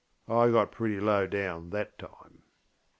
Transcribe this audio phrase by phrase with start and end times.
[0.27, 2.41] I got pretty low down that time.)